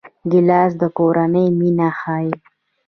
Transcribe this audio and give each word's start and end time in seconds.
ګیلاس 0.31 0.71
د 0.81 0.83
کورنۍ 0.97 1.45
مینه 1.59 1.89
ښيي. 1.99 2.31